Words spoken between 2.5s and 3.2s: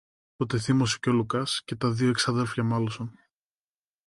μάλωσαν